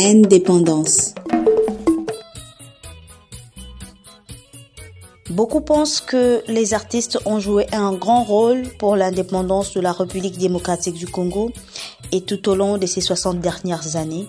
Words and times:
Indépendance. 0.00 1.12
Beaucoup 5.28 5.60
pensent 5.60 6.00
que 6.00 6.40
les 6.46 6.72
artistes 6.72 7.18
ont 7.26 7.40
joué 7.40 7.66
un 7.72 7.92
grand 7.94 8.22
rôle 8.22 8.62
pour 8.78 8.94
l'indépendance 8.94 9.74
de 9.74 9.80
la 9.80 9.90
République 9.90 10.38
démocratique 10.38 10.94
du 10.94 11.08
Congo 11.08 11.50
et 12.12 12.20
tout 12.20 12.48
au 12.48 12.54
long 12.54 12.78
de 12.78 12.86
ces 12.86 13.00
60 13.00 13.40
dernières 13.40 13.96
années. 13.96 14.28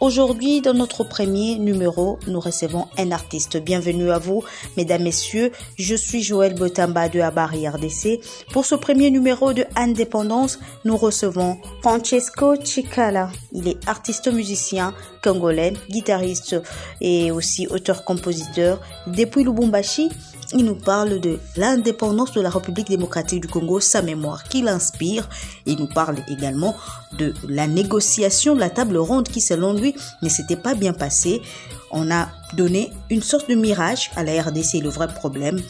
Aujourd'hui, 0.00 0.60
dans 0.60 0.74
notre 0.74 1.04
premier 1.04 1.58
numéro, 1.58 2.18
nous 2.26 2.40
recevons 2.40 2.88
un 2.98 3.12
artiste. 3.12 3.56
Bienvenue 3.56 4.10
à 4.10 4.18
vous, 4.18 4.42
mesdames, 4.76 5.02
messieurs. 5.02 5.52
Je 5.78 5.94
suis 5.94 6.22
Joël 6.22 6.54
Botamba 6.54 7.08
de 7.08 7.20
Abari 7.20 7.68
RDC. 7.68 8.20
Pour 8.52 8.66
ce 8.66 8.74
premier 8.74 9.10
numéro 9.10 9.52
de 9.52 9.64
Indépendance, 9.76 10.58
nous 10.84 10.96
recevons 10.96 11.58
Francesco 11.80 12.56
Chicala. 12.62 13.30
Il 13.52 13.68
est 13.68 13.88
artiste 13.88 14.30
musicien 14.30 14.94
congolais, 15.22 15.72
guitariste 15.88 16.56
et 17.00 17.30
aussi 17.30 17.66
auteur-compositeur. 17.68 18.80
Depuis 19.06 19.44
Lubumbashi, 19.44 20.10
il 20.54 20.64
nous 20.64 20.76
parle 20.76 21.20
de 21.20 21.38
l'indépendance 21.56 22.32
de 22.32 22.40
la 22.40 22.48
République 22.48 22.88
démocratique 22.88 23.42
du 23.42 23.48
Congo, 23.48 23.80
sa 23.80 24.02
mémoire 24.02 24.44
qui 24.44 24.62
l'inspire. 24.62 25.28
Il 25.66 25.78
nous 25.78 25.88
parle 25.88 26.18
également 26.28 26.76
de 27.18 27.34
la 27.48 27.66
négociation 27.66 28.54
de 28.54 28.60
la 28.60 28.70
table 28.70 28.96
ronde 28.96 29.28
qui, 29.28 29.40
selon 29.40 29.72
lui, 29.72 29.94
ne 30.22 30.28
s'était 30.28 30.56
pas 30.56 30.74
bien 30.74 30.92
passée. 30.92 31.42
On 31.90 32.10
a 32.10 32.28
donné 32.54 32.90
une 33.10 33.22
sorte 33.22 33.50
de 33.50 33.56
mirage 33.56 34.10
à 34.16 34.22
la 34.22 34.40
RDC, 34.40 34.80
le 34.82 34.88
vrai 34.88 35.08
problème. 35.08 35.60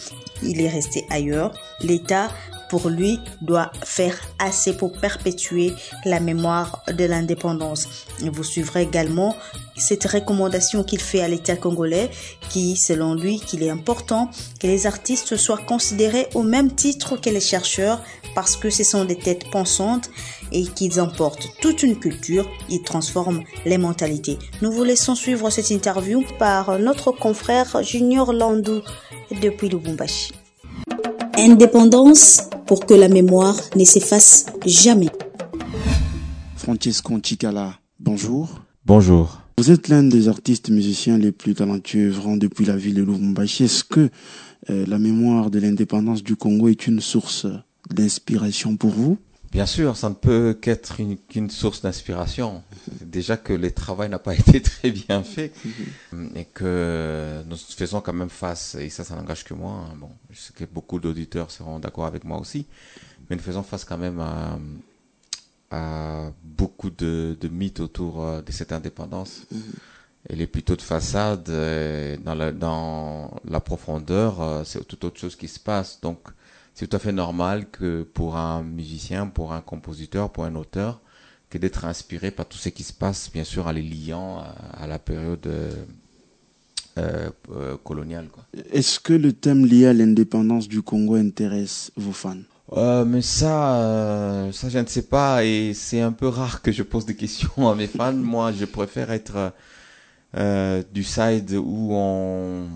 Il 0.42 0.60
est 0.60 0.68
resté 0.68 1.06
ailleurs. 1.10 1.52
L'État 1.80 2.28
pour 2.68 2.88
lui, 2.88 3.20
doit 3.40 3.70
faire 3.84 4.18
assez 4.40 4.76
pour 4.76 4.92
perpétuer 4.92 5.72
la 6.04 6.18
mémoire 6.18 6.82
de 6.92 7.04
l'indépendance. 7.04 7.86
Vous 8.20 8.42
suivrez 8.42 8.82
également 8.82 9.36
cette 9.77 10.05
recommandation 10.05 10.84
qu'il 10.84 11.01
fait 11.01 11.20
à 11.20 11.28
l'État 11.28 11.56
congolais, 11.56 12.10
qui, 12.51 12.77
selon 12.77 13.14
lui, 13.14 13.41
qu'il 13.41 13.62
est 13.62 13.70
important 13.70 14.31
que 14.61 14.66
les 14.66 14.86
artistes 14.86 15.36
soient 15.36 15.58
considérés 15.58 16.28
au 16.34 16.42
même 16.42 16.72
titre 16.72 17.16
que 17.16 17.31
les 17.31 17.41
chercheurs, 17.41 18.00
parce 18.34 18.56
que 18.56 18.70
ce 18.70 18.84
sont 18.84 19.05
des 19.05 19.16
têtes 19.16 19.50
pensantes 19.50 20.11
et 20.53 20.64
qu'ils 20.64 21.00
emportent 21.00 21.48
toute 21.61 21.83
une 21.83 21.98
culture, 21.98 22.48
ils 22.69 22.83
transforment 22.83 23.42
les 23.64 23.78
mentalités. 23.78 24.39
Nous 24.62 24.72
vous 24.72 24.84
laissons 24.84 25.14
suivre 25.14 25.50
cette 25.50 25.70
interview 25.70 26.25
par 26.38 26.78
notre 26.78 27.12
confrère 27.12 27.83
Junior 27.83 28.33
Landou 28.33 28.81
depuis 29.42 29.69
Lubumbashi. 29.69 30.33
Indépendance 31.36 32.42
pour 32.66 32.86
que 32.86 32.94
la 32.94 33.09
mémoire 33.09 33.56
ne 33.77 33.84
s'efface 33.84 34.47
jamais. 34.64 35.11
Francesco 36.56 37.19
Chicala, 37.22 37.75
bonjour. 37.98 38.48
Bonjour. 38.86 39.44
Vous 39.56 39.70
êtes 39.70 39.86
l'un 39.86 40.02
des 40.02 40.28
artistes 40.28 40.69
musiciens 40.69 41.16
les 41.16 41.30
plus 41.30 41.55
talentueux 41.55 42.08
œuvrant 42.08 42.36
depuis 42.36 42.64
la 42.64 42.77
ville 42.77 42.94
de 42.94 43.02
Lubumbashi. 43.02 43.64
Est-ce 43.64 43.84
que 43.84 44.10
euh, 44.69 44.84
la 44.86 44.98
mémoire 44.98 45.50
de 45.50 45.60
l'indépendance 45.60 46.24
du 46.24 46.34
Congo 46.34 46.69
est 46.69 46.88
une 46.88 47.00
source 47.00 47.47
d'inspiration 47.88 48.77
pour 48.77 48.91
vous? 48.91 49.16
Bien 49.52 49.66
sûr, 49.66 49.97
ça 49.97 50.08
ne 50.08 50.14
peut 50.14 50.58
qu'être 50.60 50.97
qu'une 51.28 51.50
source 51.50 51.82
d'inspiration. 51.82 52.64
Déjà 53.00 53.36
que 53.36 53.52
le 53.52 53.70
travail 53.70 54.08
n'a 54.08 54.19
pas 54.19 54.34
été 54.38 54.60
très 54.60 54.91
bien 54.91 55.22
fait 55.22 55.52
et 56.34 56.47
que 56.47 57.44
nous 57.48 57.56
faisons 57.56 58.00
quand 58.00 58.12
même 58.12 58.30
face, 58.30 58.75
et 58.75 58.88
ça, 58.88 59.05
ça 59.05 59.14
n'engage 59.14 59.44
que 59.44 59.55
moi. 59.55 59.86
Hein. 59.88 59.94
Bon, 60.00 60.10
je 60.32 60.41
sais 60.41 60.52
que 60.52 60.64
beaucoup 60.64 60.98
d'auditeurs 60.98 61.52
seront 61.52 61.78
d'accord 61.78 62.06
avec 62.06 62.25
moi 62.25 62.41
aussi, 62.41 62.66
mais 63.30 63.36
nous 63.36 63.42
faisons 63.42 63.62
face 63.62 63.84
quand 63.84 63.98
même 63.98 64.19
à, 64.19 64.58
à 65.75 66.33
beaucoup 66.42 66.91
de, 66.91 67.36
de, 67.41 67.48
mythes 67.48 67.80
autour 67.80 68.25
euh, 68.25 68.42
de 68.42 68.53
cette 68.53 68.72
indépendance. 68.72 69.42
Elle 70.28 70.41
est 70.41 70.47
plutôt 70.47 70.77
de 70.77 70.83
façade. 70.83 71.50
Dans 72.25 72.34
la, 72.34 72.53
dans 72.53 73.41
la 73.47 73.61
profondeur, 73.61 74.41
euh, 74.41 74.64
c'est 74.64 74.86
tout 74.86 75.05
autre 75.05 75.20
chose 75.20 75.36
qui 75.36 75.48
se 75.48 75.61
passe. 75.61 76.00
Donc, 76.00 76.19
c'est 76.75 76.87
tout 76.88 76.97
à 76.97 76.98
fait 76.98 77.12
normal 77.12 77.69
que 77.71 78.03
pour 78.03 78.37
un 78.37 78.62
musicien, 78.62 79.26
pour 79.26 79.53
un 79.53 79.60
compositeur, 79.60 80.31
pour 80.31 80.44
un 80.44 80.54
auteur, 80.54 81.00
que 81.50 81.59
d'être 81.59 81.84
inspiré 81.84 82.31
par 82.31 82.47
tout 82.47 82.59
ce 82.59 82.69
qui 82.69 82.82
se 82.82 82.93
passe, 82.93 83.31
bien 83.32 83.44
sûr, 83.44 83.66
en 83.66 83.72
les 83.72 83.82
liant 83.82 84.43
à, 84.72 84.87
la 84.87 84.98
période 84.98 85.47
euh, 85.47 85.71
euh, 86.97 87.77
coloniale. 87.84 88.27
Est-ce 88.72 88.98
que 88.98 89.12
le 89.12 89.32
thème 89.32 89.66
lié 89.66 89.87
à 89.87 89.93
l'indépendance 89.93 90.69
du 90.69 90.82
Congo 90.82 91.16
intéresse 91.16 91.93
vos 91.97 92.12
fans? 92.12 92.43
Euh, 92.72 93.04
mais 93.04 93.22
ça, 93.22 93.76
euh, 93.76 94.52
ça 94.52 94.69
je 94.69 94.78
ne 94.78 94.86
sais 94.86 95.02
pas 95.02 95.44
et 95.44 95.75
c'est 95.75 96.00
un 96.00 96.12
peu 96.12 96.28
rare 96.28 96.62
que 96.62 96.72
je 96.72 96.82
pose 96.82 97.04
des 97.04 97.16
questions 97.16 97.69
à 97.69 97.75
mes 97.75 97.86
fans. 97.86 98.12
Moi, 98.12 98.52
je 98.52 98.64
préfère 98.64 99.10
être 99.10 99.52
euh, 100.36 100.82
du 100.92 101.04
side 101.04 101.53
où 101.53 101.91
on, 101.92 102.66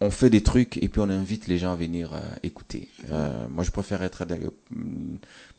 on 0.00 0.10
fait 0.10 0.30
des 0.30 0.42
trucs 0.42 0.76
et 0.78 0.88
puis 0.88 1.00
on 1.00 1.08
invite 1.08 1.46
les 1.48 1.58
gens 1.58 1.72
à 1.72 1.76
venir 1.76 2.14
euh, 2.14 2.20
écouter. 2.42 2.88
Euh, 3.10 3.46
moi, 3.48 3.64
je 3.64 3.70
préfère 3.70 4.02
être 4.02 4.24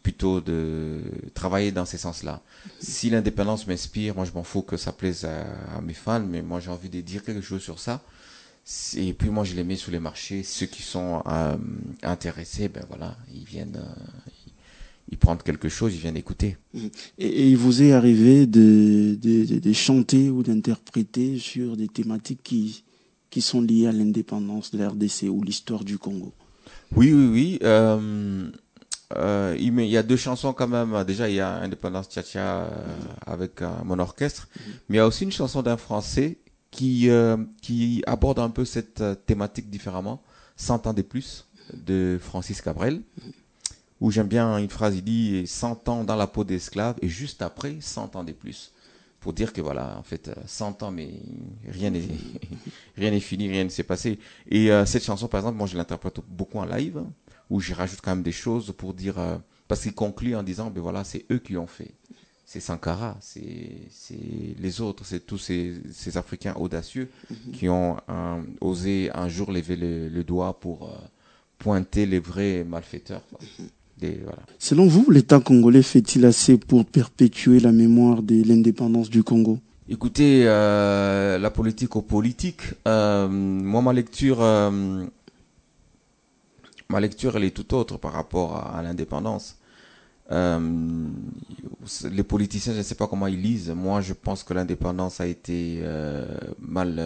plutôt 0.02 0.40
de 0.40 1.02
travailler 1.34 1.72
dans 1.72 1.86
ces 1.86 1.98
sens-là. 1.98 2.42
Si 2.80 3.10
l'indépendance 3.10 3.68
m'inspire, 3.68 4.16
moi, 4.16 4.26
je 4.26 4.32
m'en 4.32 4.44
fous 4.44 4.62
que 4.62 4.78
ça 4.78 4.92
plaise 4.94 5.26
à, 5.26 5.82
mes 5.82 5.94
fans, 5.94 6.22
mais 6.22 6.42
moi, 6.42 6.60
j'ai 6.60 6.72
envie 6.72 6.90
de 6.90 7.02
dire 7.02 7.24
quelque 7.24 7.42
chose 7.42 7.62
sur 7.62 7.80
ça. 7.80 8.02
Et 8.96 9.14
puis 9.14 9.30
moi, 9.30 9.44
je 9.44 9.56
les 9.56 9.64
mets 9.64 9.76
sur 9.76 9.92
les 9.92 10.00
marchés. 10.00 10.44
Ceux 10.44 10.68
qui 10.68 10.82
sont 10.82 11.24
euh, 11.26 11.58
intéressés, 12.04 12.70
ben 12.70 12.84
voilà, 12.88 13.18
ils 13.34 13.44
viennent, 13.44 13.82
ils, 15.12 15.18
prennent 15.18 15.38
quelque 15.38 15.70
chose, 15.70 15.94
ils 15.96 16.00
viennent 16.00 16.18
écouter. 16.18 16.58
Et, 17.18 17.50
il 17.50 17.58
vous 17.58 17.82
est 17.82 17.94
arrivé 17.94 18.46
de, 18.46 19.18
de, 19.20 19.60
de 19.60 19.74
chanter 19.74 20.30
ou 20.30 20.44
d'interpréter 20.44 21.40
sur 21.40 21.78
des 21.78 21.88
thématiques 21.88 22.44
qui 22.44 22.84
qui 23.30 23.42
sont 23.42 23.62
liés 23.62 23.88
à 23.88 23.92
l'indépendance 23.92 24.72
de 24.72 24.80
la 24.80 24.90
RDC 24.90 25.24
ou 25.30 25.44
l'histoire 25.44 25.84
du 25.84 25.98
Congo? 25.98 26.34
Oui, 26.96 27.14
oui, 27.14 27.28
oui. 27.28 27.60
Euh, 27.64 28.50
euh, 29.16 29.56
il 29.60 29.80
y 29.86 29.98
a 29.98 30.04
deux 30.04 30.18
chansons 30.18 30.54
quand 30.54 30.68
même. 30.68 31.04
Déjà, 31.04 31.30
il 31.30 31.36
y 31.36 31.40
a 31.40 31.56
Indépendance 31.56 32.10
Tcha 32.10 32.42
euh, 32.42 32.70
avec 33.26 33.62
euh, 33.62 33.70
mon 33.84 34.00
orchestre, 34.00 34.48
mhm. 34.56 34.74
mais 34.90 34.96
il 34.96 35.00
y 35.00 35.02
a 35.02 35.08
aussi 35.08 35.24
une 35.24 35.32
chanson 35.32 35.62
d'un 35.62 35.78
Français 35.78 36.38
qui 36.72 37.10
euh, 37.10 37.38
qui 37.62 38.04
aborde 38.08 38.40
un 38.40 38.50
peu 38.50 38.66
cette 38.66 39.04
thématique 39.26 39.70
différemment. 39.70 40.22
100 40.58 40.88
ans 40.88 40.94
de 40.94 41.02
plus 41.02 41.48
de 41.74 42.20
Francis 42.22 42.62
Cabrel, 42.62 43.02
où 44.02 44.12
j'aime 44.12 44.28
bien 44.28 44.58
une 44.58 44.70
phrase. 44.70 44.98
Il 44.98 45.04
dit 45.04 45.48
100 45.48 45.88
ans 45.88 46.04
dans 46.04 46.18
la 46.18 46.28
peau 46.28 46.44
d'esclave 46.44 46.96
et 47.02 47.08
juste 47.08 47.42
après 47.42 47.78
100 47.80 48.18
ans 48.18 48.24
de 48.24 48.34
plus 48.34 48.74
pour 49.20 49.34
dire 49.34 49.52
que 49.54 49.62
voilà, 49.62 49.98
en 49.98 50.04
fait, 50.04 50.32
100 50.46 50.82
euh, 50.82 50.86
ans, 50.86 50.92
mais 50.92 51.10
rien 51.68 51.90
n'est 51.90 52.08
rien 52.98 53.12
n'est 53.12 53.20
fini, 53.20 53.50
rien 53.50 53.64
ne 53.64 53.70
s'est 53.70 53.84
passé. 53.84 54.20
Et 54.48 54.72
euh, 54.72 54.86
cette 54.86 55.04
chanson, 55.04 55.28
par 55.28 55.42
exemple, 55.42 55.58
moi, 55.58 55.68
je 55.68 55.78
l'interprète 55.78 56.20
beaucoup 56.28 56.60
en 56.60 56.66
live, 56.66 57.04
où 57.50 57.60
j'y 57.60 57.74
rajoute 57.74 58.00
quand 58.02 58.12
même 58.12 58.24
des 58.24 58.32
choses 58.32 58.74
pour 58.78 58.94
dire, 58.94 59.20
euh, 59.20 59.38
parce 59.68 59.82
qu'il 59.82 59.94
conclut 59.94 60.36
en 60.36 60.44
disant, 60.44 60.70
ben 60.70 60.82
voilà, 60.82 61.04
c'est 61.04 61.26
eux 61.32 61.40
qui 61.40 61.54
l'ont 61.54 61.68
fait. 61.68 61.92
C'est 62.52 62.62
Sankara, 62.62 63.16
c'est 63.22 63.44
les 64.60 64.82
autres, 64.82 65.06
c'est 65.06 65.24
tous 65.24 65.38
ces, 65.38 65.76
ces 65.94 66.18
Africains 66.18 66.56
audacieux 66.56 67.08
mhm. 67.30 67.52
qui 67.54 67.70
ont 67.70 67.98
osé 68.60 69.12
un 69.14 69.30
jour 69.30 69.52
lever 69.52 69.76
le, 69.76 70.24
doigt 70.24 70.60
pour 70.60 70.90
pointer 71.60 72.08
les 72.08 72.18
vrais 72.18 72.64
malfaiteurs. 72.64 73.22
Mhm. 73.60 73.68
Selon 74.58 74.88
vous, 74.88 75.12
l'État 75.12 75.40
congolais 75.40 75.84
fait-il 75.84 76.26
assez 76.26 76.58
pour 76.58 76.86
perpétuer 76.86 77.60
la 77.60 77.72
mémoire 77.72 78.24
de 78.24 78.44
l'indépendance 78.48 79.10
du 79.10 79.24
Congo? 79.24 79.60
Écoutez, 79.88 80.44
euh, 80.46 81.38
la 81.38 81.50
politique 81.50 81.96
aux 81.96 82.02
politiques, 82.02 82.74
euh, 82.88 83.28
moi 83.28 83.82
ma 83.82 83.92
lecture, 83.92 84.42
euh, 84.42 85.04
ma 86.90 87.00
lecture 87.00 87.38
elle 87.38 87.46
est 87.46 87.56
tout 87.56 87.74
autre 87.74 87.98
par 87.98 88.14
rapport 88.14 88.58
à, 88.58 88.82
l'indépendance. 88.84 89.58
Les 90.30 92.24
politiciens, 92.24 92.74
je 92.74 92.78
ne 92.80 92.84
sais 92.84 92.96
pas 92.96 93.08
comment 93.08 93.28
ils 93.28 93.42
lisent. 93.42 93.72
Moi, 93.72 94.02
je 94.02 94.14
pense 94.14 94.44
que 94.44 94.54
l'indépendance 94.54 95.20
a 95.22 95.28
été 95.28 95.84
mal 96.60 97.00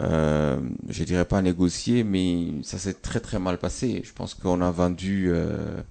euh, 0.00 0.58
je 0.88 1.04
dirais 1.04 1.24
pas 1.24 1.42
négocier, 1.42 2.04
mais 2.04 2.62
ça 2.62 2.78
s'est 2.78 2.94
très 2.94 3.20
très 3.20 3.38
mal 3.38 3.58
passé. 3.58 4.02
Je 4.04 4.12
pense 4.12 4.34
qu'on 4.34 4.60
a 4.62 4.70
vendu 4.70 5.30
euh, 5.30 5.82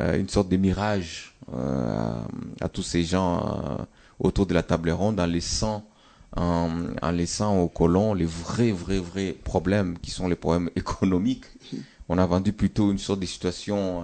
euh, 0.00 0.18
une 0.18 0.28
sorte 0.28 0.48
de 0.48 0.56
mirage 0.56 1.34
euh, 1.52 2.22
à, 2.60 2.68
tous 2.68 2.82
ces 2.82 3.02
gens 3.04 3.78
autour 4.20 4.46
de 4.46 4.54
la 4.54 4.62
table 4.62 4.90
ronde 4.90 5.18
en 5.18 5.26
laissant 5.26 5.84
en, 6.36 6.70
en, 7.02 7.10
laissant 7.10 7.58
aux 7.58 7.68
colons 7.68 8.14
les 8.14 8.24
vrais 8.24 8.70
vrais 8.72 8.98
vrais 8.98 9.32
problèmes 9.32 9.98
qui 9.98 10.10
sont 10.10 10.28
les 10.28 10.36
problèmes 10.36 10.70
économiques. 10.76 11.44
On 12.08 12.18
a 12.18 12.26
vendu 12.26 12.52
plutôt 12.52 12.90
une 12.90 12.98
sorte 12.98 13.20
de 13.20 13.26
situation 13.26 14.02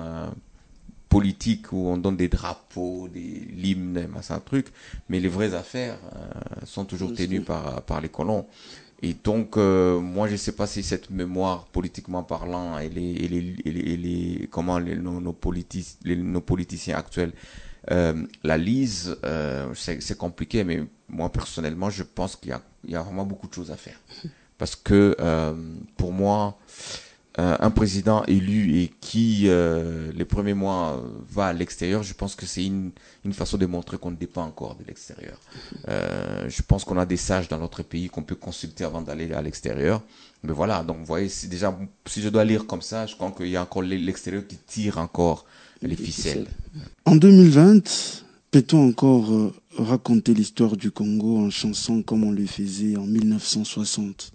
politique 1.08 1.72
où 1.72 1.88
on 1.88 1.96
donne 1.96 2.16
des 2.16 2.28
drapeaux, 2.28 3.08
des 3.08 3.48
hymnes, 3.56 4.06
machin 4.08 4.40
truc, 4.40 4.66
mais 5.08 5.20
les 5.20 5.28
vraies 5.28 5.54
affaires 5.54 5.98
sont 6.64 6.84
toujours 6.84 7.12
tenues 7.14 7.40
par 7.40 7.82
par 7.82 8.00
les 8.00 8.08
colons. 8.08 8.46
Et 9.00 9.14
donc, 9.14 9.56
euh, 9.56 10.00
moi, 10.00 10.26
je 10.26 10.32
ne 10.32 10.36
sais 10.36 10.52
pas 10.52 10.66
si 10.66 10.82
cette 10.82 11.08
mémoire, 11.10 11.66
politiquement 11.66 12.24
parlant, 12.24 12.78
et 12.78 12.88
les, 12.88 13.12
et 13.12 13.28
les, 13.28 13.54
et 13.64 13.96
les, 13.96 14.48
comment 14.50 14.80
les, 14.80 14.96
nos, 14.96 15.20
nos, 15.20 15.36
nos, 16.04 16.40
politiciens 16.40 16.96
actuels 16.96 17.32
la 17.88 18.58
lisent, 18.58 19.16
c'est 19.74 20.18
compliqué, 20.18 20.64
mais 20.64 20.82
moi 21.08 21.30
personnellement, 21.30 21.90
je 21.90 22.02
pense 22.02 22.36
qu'il 22.36 22.52
y, 22.86 22.90
y 22.92 22.96
a, 22.96 23.02
vraiment 23.02 23.24
beaucoup 23.24 23.48
de 23.48 23.54
choses 23.54 23.70
à 23.70 23.76
faire. 23.76 23.98
Parce 24.58 24.74
que 24.76 25.16
pour 25.96 26.12
moi, 26.12 26.58
euh, 26.68 27.07
un 27.38 27.70
président 27.70 28.24
élu 28.24 28.80
et 28.80 28.92
qui, 29.00 29.44
euh, 29.46 30.10
les 30.12 30.24
premiers 30.24 30.54
mois, 30.54 31.00
va 31.30 31.46
à 31.46 31.52
l'extérieur, 31.52 32.02
je 32.02 32.12
pense 32.12 32.34
que 32.34 32.46
c'est 32.46 32.64
une, 32.64 32.90
une 33.24 33.32
façon 33.32 33.56
de 33.56 33.66
montrer 33.66 33.96
qu'on 33.96 34.10
ne 34.10 34.16
dépend 34.16 34.42
encore 34.42 34.74
de 34.74 34.84
l'extérieur. 34.84 35.38
Euh, 35.88 36.48
je 36.48 36.62
pense 36.62 36.84
qu'on 36.84 36.98
a 36.98 37.06
des 37.06 37.16
sages 37.16 37.46
dans 37.48 37.58
notre 37.58 37.84
pays 37.84 38.08
qu'on 38.08 38.24
peut 38.24 38.34
consulter 38.34 38.82
avant 38.82 39.02
d'aller 39.02 39.32
à 39.32 39.40
l'extérieur. 39.40 40.02
Mais 40.42 40.52
voilà, 40.52 40.82
donc 40.82 40.98
vous 40.98 41.04
voyez, 41.04 41.28
si 41.28 41.46
déjà, 41.46 41.76
si 42.06 42.22
je 42.22 42.28
dois 42.28 42.44
lire 42.44 42.66
comme 42.66 42.82
ça, 42.82 43.06
je 43.06 43.14
crois 43.14 43.30
qu'il 43.30 43.48
y 43.48 43.56
a 43.56 43.62
encore 43.62 43.82
l'extérieur 43.82 44.44
qui 44.44 44.56
tire 44.56 44.98
encore 44.98 45.44
les 45.80 45.96
ficelles. 45.96 46.48
En 47.04 47.14
2020, 47.14 48.32
peut-on 48.50 48.88
encore 48.88 49.52
raconter 49.76 50.34
l'histoire 50.34 50.76
du 50.76 50.90
Congo 50.90 51.38
en 51.38 51.50
chanson 51.50 52.02
comme 52.02 52.24
on 52.24 52.32
le 52.32 52.46
faisait 52.46 52.96
en 52.96 53.06
1960 53.06 54.32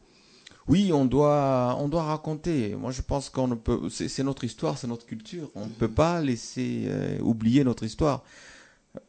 oui, 0.68 0.92
on 0.94 1.06
doit, 1.06 1.76
on 1.80 1.90
doit 1.90 2.04
raconter. 2.04 2.76
Moi, 2.76 2.92
je 2.92 3.02
pense 3.02 3.30
qu'on 3.30 3.48
ne 3.48 3.56
peut. 3.56 3.90
C'est 3.90 4.24
notre 4.24 4.44
histoire, 4.46 4.78
c'est 4.78 4.88
notre 4.88 5.06
culture. 5.06 5.50
On 5.56 5.66
ne 5.66 5.72
peut 5.72 5.92
pas 5.92 6.22
laisser 6.22 6.86
euh, 6.88 7.20
oublier 7.20 7.64
notre 7.64 7.84
histoire. 7.84 8.24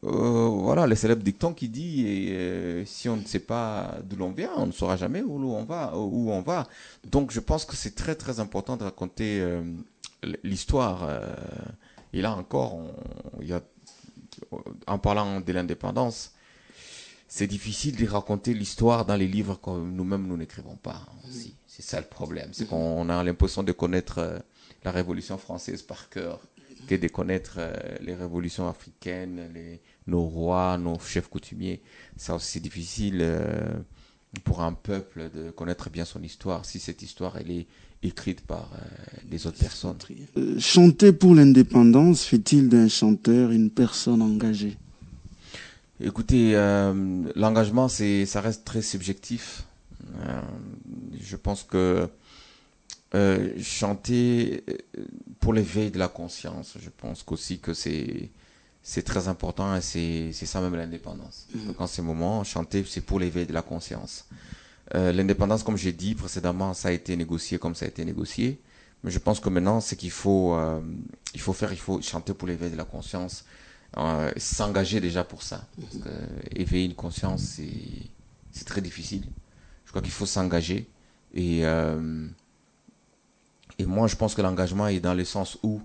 Euh, 0.03 0.49
voilà, 0.49 0.87
le 0.87 0.95
célèbre 0.95 1.23
dicton 1.23 1.53
qui 1.53 1.69
dit 1.69 2.05
euh, 2.31 2.85
si 2.87 3.09
on 3.09 3.17
ne 3.17 3.25
sait 3.25 3.39
pas 3.39 3.99
d'où 4.03 4.17
l'on 4.17 4.33
vient, 4.33 4.51
on 4.56 4.67
ne 4.67 4.73
saura 4.73 4.97
jamais 4.97 5.23
où 5.23 5.53
on 5.53 5.65
va. 5.65 5.93
On 5.97 6.41
va. 6.41 6.67
Donc, 7.09 7.31
je 7.31 7.41
pense 7.41 7.65
que 7.65 7.77
c'est 7.77 7.95
très 7.95 8.17
très 8.17 8.41
important 8.41 8.77
de 8.77 8.85
raconter 8.85 9.45
l'histoire. 10.43 11.09
et 12.12 12.21
là 12.21 12.35
encore, 12.35 12.81
il 13.41 13.49
y 13.49 13.53
a, 13.53 13.61
en 14.89 14.99
parlant 14.99 15.41
de 15.41 15.53
l'indépendance, 15.53 16.33
c'est 17.36 17.48
difficile 17.48 17.96
de 17.96 18.06
raconter 18.06 18.54
l'histoire 18.54 19.04
dans 19.04 19.16
les 19.16 19.26
livres 19.26 19.58
que 19.60 19.70
nous-mêmes 19.70 20.25
nous 20.28 20.36
n'écrivons 20.36 20.76
pas 20.76 21.04
aussi. 21.28 21.56
C'est 21.66 21.82
ça 21.82 21.98
le 21.98 22.06
problème, 22.06 22.50
c'est 22.52 22.69
qu'on 22.69 23.08
a 23.08 23.25
l'impression 23.25 23.64
de 23.64 23.72
connaître 23.72 24.19
euh, 24.19 24.38
la 24.84 24.92
Révolution 24.92 25.36
française 25.36 25.82
par 25.82 26.08
cœur 26.10 26.38
que 26.86 26.94
de 26.94 27.08
connaître 27.08 27.56
euh, 27.58 27.75
les 28.02 28.14
révolutions 28.14 28.69
africaines, 28.69 29.50
les, 29.52 29.81
nos 30.06 30.22
rois, 30.22 30.78
nos 30.78 30.96
chefs 31.00 31.26
coutumiers. 31.26 31.82
Ça 32.16 32.36
aussi, 32.36 32.52
c'est 32.52 32.60
difficile 32.60 33.19
euh, 33.20 33.81
pour 34.44 34.62
un 34.62 34.72
peuple 34.72 35.28
de 35.34 35.50
connaître 35.50 35.90
bien 35.90 36.04
son 36.04 36.22
histoire 36.22 36.64
si 36.64 36.78
cette 36.78 37.02
histoire 37.02 37.36
elle 37.36 37.50
est 37.50 37.66
écrite 38.04 38.42
par 38.42 38.70
les 39.28 39.48
autres 39.48 39.58
personnes. 39.58 39.96
chanter 40.60 41.12
pour 41.12 41.34
l'indépendance 41.34 42.22
fait-il 42.22 42.69
d'un 42.69 42.86
chanteur 42.86 43.50
une 43.50 43.70
personne 43.70 44.22
engagée? 44.22 44.76
Écoutez, 46.00 46.56
euh, 46.56 47.23
l'engagement, 47.37 47.88
c'est, 47.88 48.26
ça 48.26 48.41
reste 48.41 48.64
très 48.64 48.82
subjectif. 48.82 49.64
Euh, 50.26 50.41
je 51.20 51.37
pense 51.37 51.62
que 51.62 52.08
euh, 53.14 53.62
chanter 53.62 54.64
pour 55.38 55.52
l'éveil 55.52 55.93
de 55.93 55.99
la 55.99 56.08
conscience, 56.08 56.76
je 56.81 56.91
pense 56.91 57.23
qu'aussi 57.23 57.61
que 57.61 57.75
c'est 57.75 58.31
c'est 58.87 59.02
très 59.02 59.29
important 59.29 59.75
et 59.75 59.81
c'est, 59.81 60.31
c'est 60.32 60.44
ça 60.44 60.61
même 60.61 60.75
l'indépendance. 60.75 61.46
Mmh. 61.55 61.67
Donc 61.69 61.81
en 61.81 61.87
ces 61.87 62.02
moments, 62.02 62.44
chanter, 62.44 62.85
c'est 62.87 63.00
pour 63.00 63.19
l'éveil 63.19 63.46
de 63.46 63.55
la 63.55 63.62
conscience. 63.62 64.26
l'indépendance, 64.93 65.62
comme 65.62 65.79
j'ai 65.79 65.93
dit 65.93 66.14
précédemment, 66.14 66.75
ça 66.75 66.88
a 66.88 66.93
été 66.93 67.17
négocié 67.17 67.58
comme 67.58 67.75
ça 67.75 67.87
a 67.87 67.88
été 67.88 68.05
négocié. 68.05 68.61
Mais 69.02 69.11
je 69.11 69.19
pense 69.19 69.41
que 69.41 69.49
maintenant, 69.49 69.81
c'est 69.81 69.96
qu'il 69.96 70.11
faut, 70.11 70.55
il 71.32 71.41
faut 71.41 71.55
faire, 71.55 71.73
il 71.73 71.79
faut 71.79 72.02
chanter 72.02 72.35
pour 72.35 72.46
l'éveil 72.46 72.70
de 72.70 72.76
la 72.76 72.85
conscience 72.85 73.46
euh, 73.96 74.32
s'engager 74.37 75.00
déjà 75.00 75.25
pour 75.25 75.43
ça. 75.43 75.67
Éveiller 76.55 76.87
une 76.87 76.94
conscience, 76.94 77.58
c'est 78.52 78.64
très 78.64 78.81
difficile. 78.81 79.25
Je 79.85 79.91
crois 79.91 80.02
qu'il 80.02 80.12
faut 80.12 80.26
s'engager. 80.26 80.88
Et, 81.35 81.64
euh, 81.64 82.26
et 83.79 83.87
moi, 83.87 84.06
je 84.06 84.17
pense 84.17 84.35
que 84.35 84.43
l'engagement 84.43 84.88
est 84.88 85.00
dans 85.00 85.14
le 85.14 85.25
sens 85.25 85.58
où, 85.62 85.82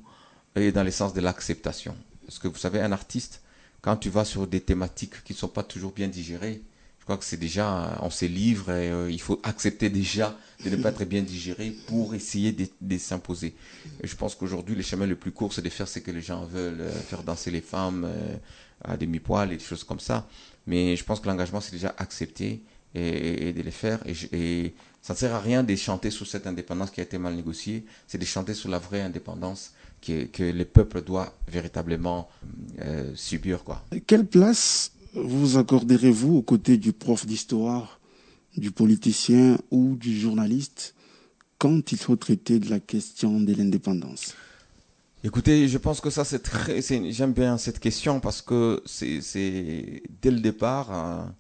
est 0.56 0.71
dans 0.71 0.83
le 0.83 0.91
sens 0.91 1.13
de 1.13 1.21
l'acceptation. 1.21 1.95
Parce 2.25 2.39
que 2.39 2.47
vous 2.47 2.57
savez, 2.57 2.79
un 2.81 2.91
artiste, 2.91 3.41
quand 3.81 3.97
tu 3.97 4.09
vas 4.09 4.25
sur 4.25 4.47
des 4.47 4.61
thématiques 4.61 5.23
qui 5.23 5.33
ne 5.33 5.38
sont 5.38 5.47
pas 5.47 5.63
toujours 5.63 5.91
bien 5.91 6.07
digérées, 6.07 6.61
crois 7.03 7.17
que 7.17 7.25
c'est 7.25 7.37
déjà, 7.37 7.97
on 8.01 8.09
se 8.09 8.25
livre 8.25 8.65
euh, 8.69 9.09
il 9.11 9.19
faut 9.19 9.39
accepter 9.43 9.89
déjà 9.89 10.37
de 10.63 10.69
ne 10.69 10.75
pas 10.75 10.89
être 10.89 11.05
bien 11.05 11.21
digéré 11.21 11.73
pour 11.87 12.13
essayer 12.13 12.51
de, 12.51 12.97
s'imposer. 12.97 13.55
je 14.03 14.15
pense 14.15 14.35
qu'aujourd'hui, 14.35 14.75
le 14.75 14.81
chemin 14.83 15.07
le 15.07 15.15
plus 15.15 15.31
court, 15.31 15.53
c'est 15.53 15.61
de 15.61 15.69
faire 15.69 15.87
ce 15.87 15.99
que 15.99 16.11
les 16.11 16.21
gens 16.21 16.45
veulent, 16.45 16.81
euh, 16.81 16.91
faire 16.91 17.23
danser 17.23 17.49
les 17.49 17.61
femmes 17.61 18.05
euh, 18.05 18.35
à 18.83 18.97
demi-poil 18.97 19.51
et 19.51 19.57
des 19.57 19.63
choses 19.63 19.83
comme 19.83 19.99
ça. 19.99 20.27
Mais 20.67 20.95
je 20.95 21.03
pense 21.03 21.19
que 21.19 21.27
l'engagement, 21.27 21.61
c'est 21.61 21.71
déjà 21.71 21.95
accepter 21.97 22.61
et, 22.93 23.53
de 23.53 23.61
les 23.61 23.71
faire. 23.71 23.99
Et, 24.05 24.73
ça 25.01 25.13
ne 25.13 25.17
sert 25.17 25.33
à 25.33 25.39
rien 25.39 25.63
de 25.63 25.73
chanter 25.75 26.11
sous 26.11 26.25
cette 26.25 26.45
indépendance 26.45 26.91
qui 26.91 26.99
a 26.99 27.03
été 27.03 27.17
mal 27.17 27.33
négociée, 27.33 27.85
c'est 28.05 28.17
de 28.17 28.25
chanter 28.25 28.53
sur 28.53 28.69
la 28.69 28.79
vraie 28.79 29.01
indépendance 29.01 29.71
que, 30.01 30.25
que 30.25 30.43
le 30.43 30.65
peuple 30.65 31.01
doit 31.01 31.33
véritablement 31.47 32.29
subir. 33.15 33.63
Quoi. 33.63 33.81
Quelle 34.05 34.25
place 34.25 34.91
vous 35.13 35.57
accorderez-vous 35.57 36.38
aux 36.38 36.41
côtés 36.41 36.77
du 36.77 36.94
prof 36.94 37.25
d'histoire, 37.25 38.00
du 38.57 38.71
politicien 38.71 39.57
ou 39.71 39.95
du 39.95 40.19
journaliste 40.19 40.95
quand 41.57 41.91
il 41.91 41.97
faut 41.97 42.15
traiter 42.15 42.59
de 42.59 42.69
la 42.69 42.79
question 42.79 43.39
de 43.39 43.53
l'indépendance? 43.53 44.35
Écoutez, 45.23 45.67
je 45.67 45.77
pense 45.77 46.00
que 46.00 46.09
ça 46.09 46.23
c'est 46.23 46.39
très, 46.39 46.81
j'aime 46.81 47.33
bien 47.33 47.57
cette 47.57 47.79
question 47.79 48.21
parce 48.21 48.41
que 48.41 48.81
c'est 48.85 50.01
dès 50.21 50.31
le 50.31 50.39
départ, 50.39 50.91
hein, 50.94 51.35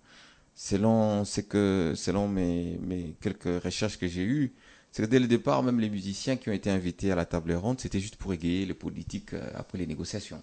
selon 0.53 1.23
que 1.49 1.93
selon 1.95 2.27
mes, 2.27 2.77
mes 2.85 3.15
quelques 3.21 3.63
recherches 3.63 3.97
que 3.97 4.07
j'ai 4.07 4.23
eues, 4.23 4.53
c'est 4.91 5.03
que 5.03 5.07
dès 5.07 5.19
le 5.19 5.27
départ, 5.27 5.61
même 5.61 5.79
les 5.79 5.89
musiciens 5.89 6.35
qui 6.35 6.49
ont 6.49 6.53
été 6.53 6.69
invités 6.69 7.11
à 7.11 7.15
la 7.15 7.25
table 7.25 7.53
ronde, 7.53 7.79
c'était 7.79 7.99
juste 7.99 8.15
pour 8.15 8.33
égayer 8.33 8.65
les 8.65 8.73
politiques 8.73 9.33
euh, 9.33 9.51
après 9.53 9.77
les 9.77 9.85
négociations. 9.85 10.41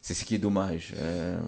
C'est 0.00 0.14
ce 0.14 0.24
qui 0.24 0.34
est 0.34 0.38
dommage. 0.38 0.94
Euh, 0.96 1.40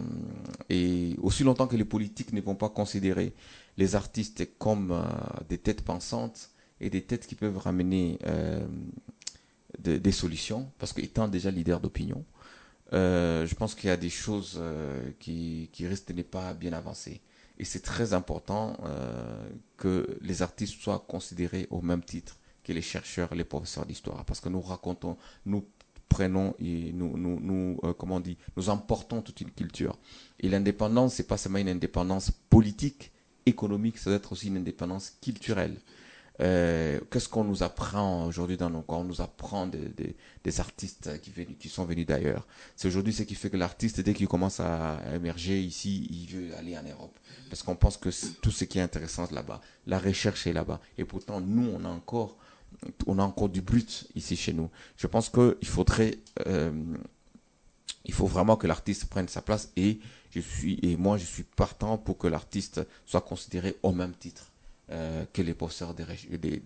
et 0.71 1.17
aussi 1.21 1.43
longtemps 1.43 1.67
que 1.67 1.77
les 1.77 1.85
politiques 1.85 2.33
ne 2.33 2.41
vont 2.41 2.55
pas 2.55 2.69
considérer 2.69 3.33
les 3.77 3.97
artistes 3.97 4.49
comme 4.59 4.93
euh, 4.93 5.03
des 5.49 5.59
têtes 5.59 5.83
pensantes 5.83 6.51
et 6.81 6.89
des 6.89 7.03
têtes 7.03 7.27
qui 7.27 7.35
peuvent 7.35 7.59
ramener 7.59 8.19
des 9.79 10.13
solutions, 10.13 10.71
parce 10.79 10.93
qu'étant 10.93 11.27
déjà 11.27 11.51
leader 11.51 11.81
d'opinion, 11.81 12.23
je 12.93 13.55
pense 13.55 13.75
qu'il 13.75 13.89
y 13.89 13.91
a 13.91 13.97
des 13.97 14.11
choses 14.11 14.61
qui, 15.19 15.71
qui 15.73 15.87
risquent 15.87 16.09
de 16.09 16.19
ne 16.19 16.23
pas 16.23 16.53
bien 16.53 16.75
avancer. 16.75 17.23
Et 17.59 17.65
c'est 17.65 17.81
très 17.81 18.13
important 18.13 18.77
euh, 18.85 19.49
que 19.77 20.19
les 20.21 20.43
artistes 20.43 20.81
soient 20.81 21.05
considérés 21.09 21.67
au 21.71 21.81
même 21.81 22.03
titre 22.03 22.39
que 22.65 22.73
les 22.73 22.83
chercheurs, 22.83 23.35
les 23.35 23.45
professeurs 23.45 23.87
d'histoire, 23.87 24.25
parce 24.25 24.41
que 24.41 24.49
nous 24.49 24.61
racontons, 24.61 25.17
nous 25.47 25.65
prenons 26.09 26.55
et 26.59 26.93
nous, 26.93 27.17
nous, 27.17 27.79
euh, 27.85 27.93
comment 27.93 28.17
on 28.17 28.21
dit, 28.21 28.37
nous 28.57 28.69
emportons 28.71 29.23
toute 29.23 29.41
une 29.41 29.51
culture. 29.51 29.99
Et 30.41 30.49
l'indépendance, 30.49 31.15
c'est 31.15 31.27
pas 31.27 31.37
seulement 31.37 31.59
une 31.59 31.69
indépendance 31.69 32.31
politique, 32.31 33.13
économique, 33.47 33.99
ça 33.99 34.11
doit 34.11 34.17
être 34.17 34.33
aussi 34.33 34.49
une 34.49 34.57
indépendance 34.57 35.17
culturelle. 35.23 35.77
Euh, 36.41 37.01
qu'est-ce 37.11 37.29
qu'on 37.29 37.45
nous 37.45 37.63
apprend 37.63 38.27
aujourd'hui 38.27 38.57
dans 38.57 38.69
nos 38.69 38.83
cours 38.83 38.99
On 38.99 39.05
nous 39.05 39.21
apprend 39.21 39.67
des, 39.67 40.15
des, 40.45 40.61
artistes 40.61 41.21
qui, 41.21 41.31
qui 41.59 41.69
sont 41.69 41.85
venus 41.85 42.07
d'ailleurs. 42.07 42.47
C'est 42.77 42.89
aujourd'hui 42.89 43.13
ce 43.13 43.23
qui 43.23 43.35
fait 43.35 43.49
que 43.49 43.57
l'artiste, 43.57 44.01
dès 44.01 44.13
qu'il 44.13 44.29
commence 44.29 44.61
à 44.61 45.01
émerger 45.15 45.61
ici, 45.61 46.07
il 46.11 46.27
veut 46.27 46.55
aller 46.57 46.77
en 46.77 46.83
Europe. 46.83 47.17
Parce 47.49 47.63
qu'on 47.63 47.77
pense 47.77 47.97
que 47.97 48.11
tout 48.41 48.51
ce 48.51 48.65
qui 48.65 48.79
est 48.79 48.83
intéressant 48.83 49.27
là-bas, 49.31 49.61
la 49.87 49.99
recherche 49.99 50.47
est 50.47 50.53
là-bas. 50.53 50.81
Et 50.99 51.05
pourtant, 51.05 51.41
nous, 51.41 51.71
on 51.75 51.85
a 51.85 51.89
encore, 51.89 52.37
on 53.07 53.19
a 53.19 53.23
encore 53.23 53.49
du 53.49 53.63
brut 53.63 54.09
ici 54.15 54.37
chez 54.37 54.53
nous. 54.53 54.69
Je 54.97 55.07
pense 55.07 55.31
qu'il 55.31 55.57
faudrait, 55.69 56.19
euh, 56.47 56.73
il 58.05 58.13
faut 58.13 58.27
vraiment 58.27 58.57
que 58.57 58.67
l'artiste 58.67 59.07
prenne 59.07 59.29
sa 59.29 59.41
place 59.41 59.71
et 59.77 60.01
je 60.33 60.41
suis, 60.41 60.79
et 60.83 60.97
moi, 60.97 61.17
je 61.17 61.25
suis 61.25 61.45
partant 61.45 61.97
pour 61.97 62.19
que 62.19 62.27
l'artiste 62.27 62.83
soit 63.07 63.23
considéré 63.23 63.77
au 63.83 63.93
même 63.93 64.13
titre 64.13 64.53
euh, 64.93 65.25
que 65.33 65.43
les 65.43 65.55
professeurs 65.55 65.97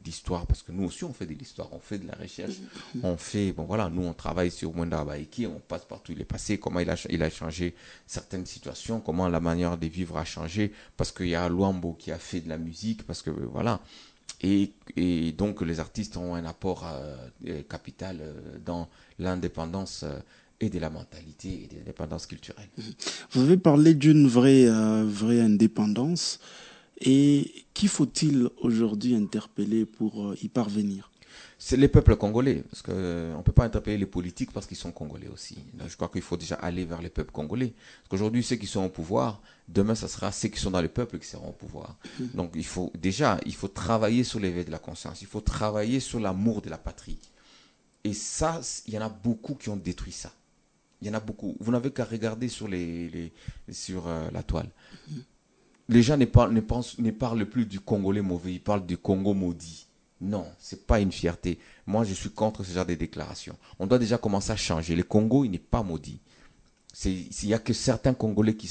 d'histoire, 0.04 0.46
parce 0.46 0.62
que 0.62 0.72
nous 0.72 0.84
aussi 0.84 1.04
on 1.04 1.12
fait 1.14 1.24
de 1.24 1.32
l'histoire, 1.32 1.72
on 1.72 1.78
fait 1.78 1.96
de 1.96 2.06
la 2.06 2.12
recherche, 2.20 2.56
on 3.02 3.16
fait, 3.16 3.50
bon 3.52 3.64
voilà, 3.64 3.88
nous 3.88 4.02
on 4.02 4.12
travaille 4.12 4.50
sur 4.50 4.74
Mwenda 4.74 5.02
Baiki, 5.06 5.46
on 5.46 5.58
passe 5.58 5.86
partout 5.86 6.12
il 6.12 6.20
est 6.20 6.26
passé, 6.26 6.58
comment 6.58 6.80
il 6.80 6.90
a, 6.90 6.96
il 7.08 7.22
a 7.22 7.30
changé 7.30 7.74
certaines 8.06 8.44
situations, 8.44 9.00
comment 9.00 9.26
la 9.26 9.40
manière 9.40 9.78
de 9.78 9.86
vivre 9.86 10.18
a 10.18 10.26
changé, 10.26 10.70
parce 10.98 11.12
qu'il 11.12 11.28
y 11.28 11.34
a 11.34 11.48
Luambo 11.48 11.94
qui 11.94 12.12
a 12.12 12.18
fait 12.18 12.42
de 12.42 12.50
la 12.50 12.58
musique, 12.58 13.06
parce 13.06 13.22
que 13.22 13.30
voilà. 13.30 13.80
Et, 14.42 14.72
et 14.96 15.32
donc 15.32 15.62
les 15.62 15.80
artistes 15.80 16.18
ont 16.18 16.34
un 16.34 16.44
apport 16.44 16.86
euh, 16.86 17.62
capital 17.70 18.18
euh, 18.20 18.58
dans 18.62 18.90
l'indépendance 19.18 20.04
et 20.60 20.68
de 20.68 20.78
la 20.78 20.90
mentalité 20.90 21.62
et 21.64 21.68
de 21.68 21.78
l'indépendance 21.78 22.26
culturelle. 22.26 22.68
Vous 23.30 23.40
avez 23.40 23.56
parlé 23.56 23.94
d'une 23.94 24.28
vraie, 24.28 24.66
vraie 25.04 25.40
indépendance. 25.40 26.38
Et 27.00 27.64
qui 27.72 27.88
faut-il 27.88 28.48
aujourd'hui 28.60 29.14
interpeller 29.14 29.86
pour 29.86 30.30
euh, 30.30 30.36
y 30.42 30.48
parvenir? 30.48 31.10
C'est 31.58 31.76
les 31.76 31.88
peuples 31.88 32.16
congolais, 32.16 32.64
parce 32.70 32.82
qu'on 32.82 32.92
euh, 32.94 33.36
ne 33.36 33.42
peut 33.42 33.52
pas 33.52 33.64
interpeller 33.64 33.98
les 33.98 34.06
politiques 34.06 34.50
parce 34.50 34.66
qu'ils 34.66 34.78
sont 34.78 34.92
congolais 34.92 35.28
aussi. 35.28 35.58
je 35.86 35.94
crois 35.94 36.08
qu'il 36.08 36.22
faut 36.22 36.36
déjà 36.38 36.54
aller 36.54 36.84
vers 36.86 37.02
les 37.02 37.10
peuples 37.10 37.32
congolais. 37.32 37.74
Parce 37.98 38.08
qu'aujourd'hui, 38.10 38.42
ceux 38.42 38.56
qui 38.56 38.66
sont 38.66 38.84
au 38.84 38.88
pouvoir, 38.88 39.42
demain, 39.68 39.94
ce 39.94 40.08
sera 40.08 40.32
ceux 40.32 40.48
qui 40.48 40.58
sont 40.58 40.70
dans 40.70 40.80
le 40.80 40.88
peuple 40.88 41.18
qui 41.18 41.26
seront 41.26 41.50
au 41.50 41.52
pouvoir. 41.52 41.96
Mm-hmm. 42.20 42.30
Donc 42.34 42.52
il 42.54 42.64
faut 42.64 42.90
déjà, 42.98 43.38
il 43.44 43.54
faut 43.54 43.68
travailler 43.68 44.24
sur 44.24 44.40
l'éveil 44.40 44.64
de 44.64 44.70
la 44.70 44.78
conscience, 44.78 45.20
il 45.20 45.26
faut 45.26 45.42
travailler 45.42 46.00
sur 46.00 46.18
l'amour 46.18 46.62
de 46.62 46.70
la 46.70 46.78
patrie. 46.78 47.18
Et 48.04 48.14
ça, 48.14 48.60
il 48.86 48.94
y 48.94 48.98
en 48.98 49.02
a 49.02 49.10
beaucoup 49.10 49.54
qui 49.54 49.68
ont 49.68 49.76
détruit 49.76 50.12
ça. 50.12 50.32
Il 51.02 51.08
y 51.08 51.10
en 51.10 51.14
a 51.14 51.20
beaucoup. 51.20 51.56
Vous 51.60 51.72
n'avez 51.72 51.90
qu'à 51.90 52.04
regarder 52.04 52.48
sur, 52.48 52.68
les, 52.68 53.32
sur 53.70 54.06
euh, 54.06 54.30
la 54.32 54.42
toile. 54.42 54.70
Les 55.90 56.02
gens 56.04 56.16
ne 56.16 56.24
parlent, 56.24 57.46
plus 57.46 57.66
du 57.66 57.80
Congolais 57.80 58.22
mauvais, 58.22 58.52
ils 58.52 58.62
parlent 58.62 58.86
du 58.86 58.96
Congo 58.96 59.34
maudit. 59.34 59.88
Non, 60.20 60.46
c'est 60.56 60.86
pas 60.86 61.00
une 61.00 61.10
fierté. 61.10 61.58
Moi, 61.84 62.04
je 62.04 62.14
suis 62.14 62.30
contre 62.30 62.62
ce 62.62 62.72
genre 62.72 62.86
de 62.86 62.94
déclarations. 62.94 63.56
On 63.80 63.88
doit 63.88 63.98
déjà 63.98 64.16
commencer 64.16 64.52
à 64.52 64.56
changer. 64.56 64.94
Le 64.94 65.02
Congo, 65.02 65.44
il 65.44 65.50
n'est 65.50 65.58
pas 65.58 65.82
maudit. 65.82 66.20
Il 67.04 67.28
n'y 67.44 67.54
a 67.54 67.58
que 67.58 67.72
certains 67.72 68.14
Congolais 68.14 68.54
qui, 68.56 68.68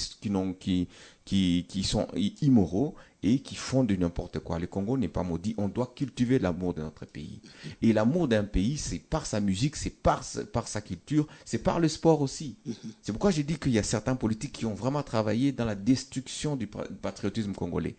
sont 1.83 2.07
immoraux 2.41 2.95
et 3.23 3.39
qui 3.39 3.55
font 3.55 3.83
de 3.83 3.95
n'importe 3.95 4.39
quoi. 4.39 4.59
Le 4.59 4.67
Congo 4.67 4.97
n'est 4.97 5.07
pas 5.07 5.23
maudit. 5.23 5.55
On 5.57 5.67
doit 5.67 5.93
cultiver 5.95 6.39
l'amour 6.39 6.73
de 6.73 6.81
notre 6.81 7.05
pays. 7.05 7.41
Et 7.81 7.91
l'amour 7.93 8.27
d'un 8.27 8.43
pays, 8.43 8.77
c'est 8.77 8.99
par 8.99 9.25
sa 9.25 9.39
musique, 9.39 9.75
c'est 9.75 9.89
par, 9.89 10.23
par 10.53 10.67
sa 10.67 10.81
culture, 10.81 11.27
c'est 11.45 11.63
par 11.63 11.79
le 11.79 11.87
sport 11.87 12.21
aussi. 12.21 12.57
C'est 13.01 13.11
pourquoi 13.11 13.31
j'ai 13.31 13.43
dit 13.43 13.57
qu'il 13.57 13.71
y 13.71 13.79
a 13.79 13.83
certains 13.83 14.15
politiques 14.15 14.53
qui 14.53 14.65
ont 14.65 14.75
vraiment 14.75 15.03
travaillé 15.03 15.51
dans 15.51 15.65
la 15.65 15.75
destruction 15.75 16.55
du 16.55 16.67
patriotisme 16.67 17.53
congolais. 17.53 17.95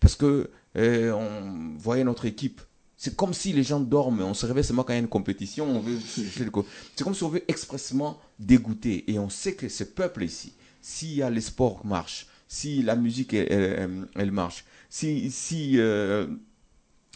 Parce 0.00 0.16
que 0.16 0.50
euh, 0.76 1.12
on 1.12 1.76
voyait 1.78 2.04
notre 2.04 2.24
équipe 2.24 2.60
c'est 2.96 3.16
comme 3.16 3.34
si 3.34 3.52
les 3.52 3.62
gens 3.62 3.80
dorment, 3.80 4.22
on 4.22 4.34
se 4.34 4.46
réveille 4.46 4.64
seulement 4.64 4.84
quand 4.84 4.92
il 4.92 4.96
y 4.96 4.98
a 4.98 5.02
une 5.02 5.08
compétition, 5.08 5.66
on 5.66 5.80
veut, 5.80 5.98
c'est 6.00 7.04
comme 7.04 7.14
si 7.14 7.22
on 7.22 7.28
veut 7.28 7.42
expressement 7.48 8.20
dégoûter. 8.38 9.10
Et 9.10 9.18
on 9.18 9.28
sait 9.28 9.54
que 9.54 9.68
ce 9.68 9.84
peuple 9.84 10.22
ici, 10.22 10.52
si 10.80 11.20
les 11.30 11.40
sports 11.40 11.84
marchent, 11.84 12.26
si 12.46 12.82
la 12.82 12.94
musique 12.94 13.34
elle, 13.34 14.30
marche, 14.30 14.64
si 14.88 15.30
si 15.30 15.78
euh, 15.78 16.26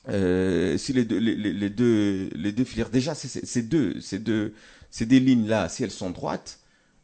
euh, 0.08 0.76
si 0.78 0.92
les 0.92 1.04
deux 1.04 1.18
les, 1.18 1.70
deux 1.70 2.30
les 2.35 2.52
deux 2.52 2.64
filières 2.64 2.90
déjà 2.90 3.14
ces 3.14 3.62
deux 3.62 4.00
ces 4.00 4.18
deux 4.18 4.54
ces 4.90 5.06
deux 5.06 5.18
lignes 5.18 5.47
là, 5.47 5.68
si 5.68 5.85
elles 5.85 5.90
sont 5.90 6.11
droites, 6.11 6.57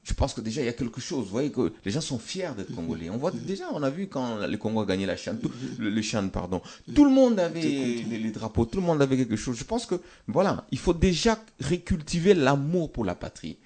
je 0.04 0.12
pense 0.12 0.34
que 0.34 0.40
déjà 0.42 0.60
il 0.60 0.66
y 0.66 0.68
a 0.68 0.74
quelque 0.74 1.00
chose. 1.00 1.24
Vous 1.24 1.30
voyez 1.30 1.50
que 1.50 1.72
les 1.84 1.90
gens 1.90 2.02
sont 2.02 2.18
fiers 2.18 2.50
d'être 2.56 2.74
congolais. 2.74 3.08
On 3.10 3.16
voit 3.16 3.30
déjà, 3.34 3.64
on 3.72 3.82
a 3.82 3.90
vu 3.90 4.06
quand 4.06 4.46
le 4.46 4.56
Congo 4.58 4.82
a 4.82 4.86
gagné 4.86 5.06
la 5.06 5.16
chaîne, 5.16 5.40
le, 5.78 5.90
le 5.90 6.28
pardon. 6.28 6.60
Tout 6.94 7.04
le 7.04 7.10
monde 7.10 7.40
avait 7.40 7.60
les, 7.62 8.30
drapeaux, 8.30 8.66
tout 8.66 8.78
le 8.78 8.86
monde 8.86 9.00
avait 9.00 9.16
quelque 9.16 9.36
chose. 9.36 9.56
Je 9.56 9.64
pense 9.64 9.86
que 9.86 9.96
voilà, 10.28 10.66
il 10.70 10.78
faut 10.78 10.92
déjà 10.92 11.42
récultiver 11.60 12.34
l'amour 12.34 12.92
pour 12.92 13.04
la 13.04 13.14
patrie. 13.14 13.56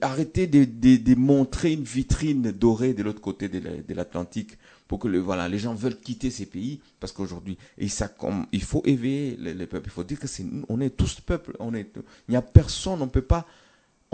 Arrêter 0.00 0.46
de, 0.46 0.64
de, 0.64 1.14
montrer 1.14 1.72
une 1.72 1.84
vitrine 1.84 2.50
dorée 2.50 2.94
de 2.94 3.02
l'autre 3.02 3.20
côté 3.20 3.48
de 3.48 3.94
l'Atlantique 3.94 4.56
pour 4.88 4.98
que 4.98 5.08
le, 5.08 5.18
voilà, 5.18 5.48
les 5.48 5.58
gens 5.58 5.74
veulent 5.74 5.98
quitter 5.98 6.30
ces 6.30 6.46
pays 6.46 6.80
parce 7.00 7.12
qu'aujourd'hui, 7.12 7.56
et 7.78 7.88
ça, 7.88 8.08
comme, 8.08 8.46
il 8.52 8.62
faut 8.62 8.82
éveiller 8.84 9.36
les, 9.38 9.66
peuples. 9.66 9.88
Il 9.88 9.92
faut 9.92 10.04
dire 10.04 10.18
que 10.18 10.26
c'est, 10.26 10.44
on 10.68 10.80
est 10.80 10.90
tous 10.90 11.20
peuple. 11.20 11.56
On 11.58 11.74
est, 11.74 11.90
il 12.28 12.32
n'y 12.32 12.36
a 12.36 12.42
personne, 12.42 13.00
on 13.00 13.06
ne 13.06 13.10
peut 13.10 13.22
pas 13.22 13.46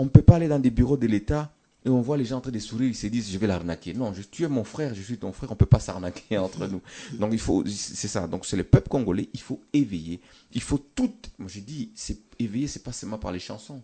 on 0.01 0.05
ne 0.05 0.09
peut 0.09 0.23
pas 0.23 0.37
aller 0.37 0.47
dans 0.47 0.57
des 0.57 0.71
bureaux 0.71 0.97
de 0.97 1.05
l'État 1.05 1.53
et 1.85 1.89
on 1.89 2.01
voit 2.01 2.17
les 2.17 2.25
gens 2.25 2.37
en 2.37 2.41
train 2.41 2.51
de 2.51 2.57
sourire, 2.57 2.89
ils 2.89 2.95
se 2.95 3.05
disent 3.05 3.31
je 3.31 3.37
vais 3.37 3.45
l'arnaquer. 3.45 3.93
Non, 3.93 4.13
je, 4.13 4.23
tu 4.23 4.47
mon 4.47 4.63
frère, 4.63 4.95
je 4.95 5.01
suis 5.03 5.17
ton 5.17 5.31
frère, 5.31 5.51
on 5.51 5.53
ne 5.53 5.57
peut 5.57 5.67
pas 5.67 5.79
s'arnaquer 5.79 6.37
entre 6.39 6.65
nous. 6.65 6.81
Donc 7.13 7.33
il 7.33 7.39
faut, 7.39 7.63
c'est 7.67 8.07
ça. 8.07 8.27
Donc 8.27 8.47
c'est 8.47 8.57
le 8.57 8.63
peuple 8.63 8.89
congolais, 8.89 9.29
il 9.31 9.39
faut 9.39 9.61
éveiller. 9.73 10.19
Il 10.53 10.61
faut 10.61 10.79
tout. 10.79 11.13
Moi 11.37 11.49
j'ai 11.53 11.61
dit, 11.61 11.91
c'est 11.93 12.17
éveiller, 12.39 12.67
c'est 12.67 12.83
pas 12.83 12.91
seulement 12.91 13.19
par 13.19 13.31
les 13.31 13.39
chansons. 13.39 13.83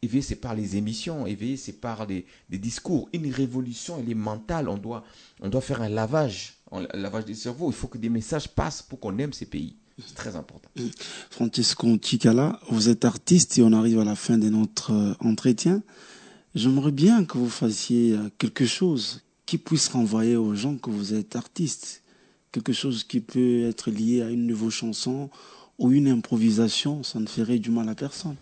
Éveiller, 0.00 0.22
c'est 0.22 0.36
par 0.36 0.54
les 0.54 0.76
émissions. 0.76 1.26
Éveiller, 1.26 1.58
c'est 1.58 1.80
par 1.80 2.06
des, 2.06 2.24
discours. 2.48 3.10
Une 3.12 3.30
révolution, 3.30 3.98
elle 3.98 4.10
est 4.10 4.14
mentale. 4.14 4.70
On 4.70 4.78
doit, 4.78 5.04
on 5.42 5.50
doit 5.50 5.60
faire 5.60 5.82
un 5.82 5.88
lavage, 5.90 6.54
un 6.72 6.86
lavage 6.94 7.26
des 7.26 7.34
cerveaux. 7.34 7.68
Il 7.68 7.74
faut 7.74 7.88
que 7.88 7.98
des 7.98 8.08
messages 8.08 8.48
passent 8.48 8.80
pour 8.80 9.00
qu'on 9.00 9.18
aime 9.18 9.34
ces 9.34 9.46
pays. 9.46 9.76
C'est 10.06 10.14
très 10.14 10.36
important. 10.36 10.68
Francisco 11.30 11.88
Chicala, 12.00 12.60
vous 12.70 12.88
êtes 12.88 13.04
artiste 13.04 13.58
et 13.58 13.62
on 13.62 13.72
arrive 13.72 13.98
à 13.98 14.04
la 14.04 14.14
fin 14.14 14.38
de 14.38 14.48
notre 14.48 14.92
euh, 14.92 15.14
entretien. 15.20 15.82
J'aimerais 16.54 16.92
bien 16.92 17.24
que 17.24 17.36
vous 17.36 17.48
fassiez 17.48 18.12
euh, 18.12 18.30
quelque 18.38 18.64
chose 18.64 19.22
qui 19.44 19.58
puisse 19.58 19.88
renvoyer 19.88 20.36
aux 20.36 20.54
gens 20.54 20.76
que 20.76 20.90
vous 20.90 21.14
êtes 21.14 21.34
artiste. 21.34 22.02
Quelque 22.52 22.72
chose 22.72 23.04
qui 23.04 23.20
peut 23.20 23.64
être 23.64 23.90
lié 23.90 24.22
à 24.22 24.30
une 24.30 24.46
nouvelle 24.46 24.70
chanson 24.70 25.30
ou 25.78 25.90
une 25.90 26.08
improvisation. 26.08 27.02
Ça 27.02 27.18
ne 27.18 27.26
ferait 27.26 27.58
du 27.58 27.70
mal 27.70 27.88
à 27.88 27.94
personne. 27.94 28.36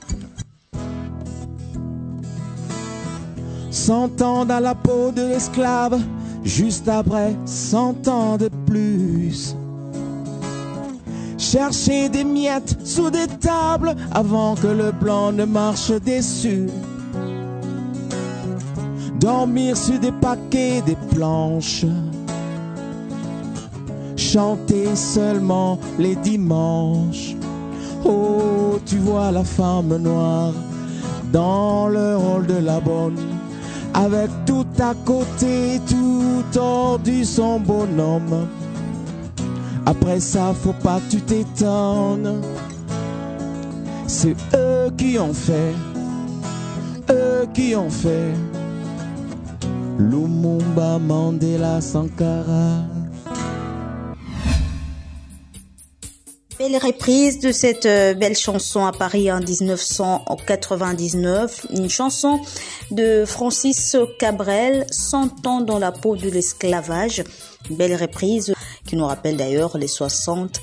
Cent 3.71 4.21
ans 4.23 4.45
dans 4.45 4.61
la 4.61 4.75
peau 4.75 5.11
de 5.11 5.23
l'esclave, 5.23 6.01
juste 6.45 6.89
après 6.89 7.37
cent 7.47 8.09
ans 8.09 8.37
de 8.37 8.49
plus 8.67 9.55
chercher 11.53 12.09
des 12.09 12.25
miettes 12.25 12.77
sous 12.85 13.11
des 13.11 13.29
tables 13.29 13.95
avant 14.13 14.57
que 14.57 14.67
le 14.67 14.91
blanc 14.91 15.31
ne 15.31 15.45
marche 15.45 15.93
dessus. 16.05 16.69
Dormir 19.21 19.77
sur 19.77 19.99
des 20.01 20.13
paquets, 20.13 20.83
des 20.85 20.99
planches. 21.15 21.87
Chanter 24.17 24.97
seulement 24.97 25.79
les 25.99 26.17
dimanches. 26.17 27.37
Oh, 28.05 28.79
tu 28.85 28.99
vois 28.99 29.31
la 29.31 29.45
femme 29.45 29.97
noire 29.99 30.53
dans 31.33 31.89
le 31.89 32.17
rôle 32.17 32.47
de 32.47 32.59
la 32.59 32.81
bonne. 32.81 33.23
Avec 33.95 34.31
tout 34.47 34.67
à 34.81 34.95
côté, 35.05 35.81
tout 35.89 36.43
tordu 36.53 37.25
son 37.25 37.61
bonhomme 37.61 38.49
après 39.87 40.21
ça, 40.21 40.53
faut 40.53 40.73
pas 40.73 41.01
que 41.01 41.13
tu 41.13 41.21
t'étonnes. 41.23 42.43
C'est 44.09 44.35
eux 44.55 44.91
qui 44.99 45.17
ont 45.19 45.33
fait, 45.33 45.73
eux 47.11 47.47
qui 47.55 47.77
ont 47.77 47.91
fait. 47.91 48.33
Lumumba 49.99 50.99
Mandela 50.99 51.81
Sankara. 51.81 52.83
Belle 56.59 56.77
reprise 56.79 57.39
de 57.39 57.53
cette 57.53 57.87
euh, 57.87 58.15
belle 58.15 58.37
chanson 58.37 58.85
à 58.87 58.93
Paris 58.93 59.31
en 59.31 59.41
1999, 59.41 61.67
une 61.71 61.91
chanson 61.91 62.41
de 62.91 63.25
Francis 63.27 63.95
Cabrel, 64.19 64.87
100 64.91 65.47
ans 65.47 65.61
dans 65.61 65.79
la 65.79 65.93
peau 65.93 66.17
de 66.17 66.31
l'esclavage. 66.31 67.23
belle 67.71 67.95
reprise 67.95 68.55
qui 68.87 68.97
nous 68.97 69.07
rappelle 69.07 69.37
d'ailleurs 69.37 69.77
les 69.77 69.89
60 69.89 70.61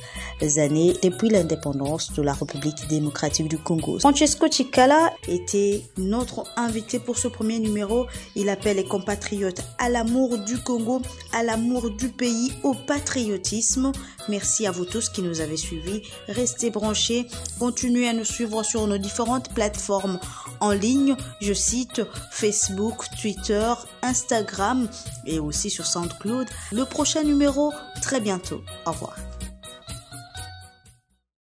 années 0.58 0.94
depuis 1.02 1.30
l'indépendance 1.30 2.12
de 2.14 2.22
la 2.22 2.34
République 2.34 2.88
démocratique 2.88 3.48
du 3.48 3.58
Congo. 3.58 4.00
Francesco 4.00 4.48
Chikala 4.50 5.14
était 5.28 5.82
notre 5.98 6.44
invité 6.58 7.00
pour 7.00 7.18
ce 7.18 7.28
premier 7.28 7.60
numéro. 7.60 8.08
Il 8.36 8.50
appelle 8.50 8.78
les 8.78 8.86
compatriotes 8.86 9.62
à 9.80 9.90
l'amour 9.90 10.38
du 10.40 10.58
Congo, 10.58 11.02
à 11.32 11.44
l'amour 11.44 11.90
du 11.92 12.10
pays, 12.10 12.52
au 12.64 12.74
patriotisme. 12.74 13.92
Merci 14.30 14.68
à 14.68 14.72
vous 14.72 14.86
tous 14.86 15.10
qui 15.10 15.22
nous 15.22 15.42
avez 15.42 15.58
suivis. 15.58 16.02
Restez 16.28 16.70
branchés, 16.70 17.28
continuez 17.60 18.08
à 18.08 18.14
nous 18.14 18.26
suivre 18.26 18.64
sur 18.64 18.88
nos 18.88 18.98
différentes 18.98 19.54
plateformes 19.54 20.20
en 20.60 20.72
ligne. 20.72 21.16
Je 21.42 21.54
cite 21.54 22.02
Facebook, 22.32 23.06
Twitter, 23.22 23.74
Instagram 24.02 24.88
et 25.26 25.40
aussi 25.40 25.70
sur 25.70 25.86
SoundCloud. 25.86 26.48
Le 26.72 26.86
prochain 26.86 27.24
numéro, 27.24 27.72
très 28.02 28.20
bientôt. 28.20 28.62
Au 28.86 28.92
revoir. 28.92 29.16